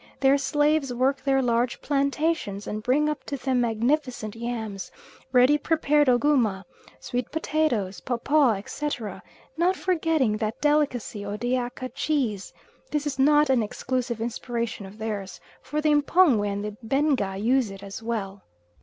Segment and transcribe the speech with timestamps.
[0.19, 4.89] Their slaves work their large plantations, and bring up to them magnificent yams,
[5.31, 6.65] ready prepared ogooma,
[6.99, 9.21] sweet potatoes, papaw, etc.,
[9.57, 12.51] not forgetting that delicacy Odeaka cheese;
[12.89, 17.69] this is not an exclusive inspiration of theirs, for the M'pongwe and the Benga use
[17.69, 18.41] it as well.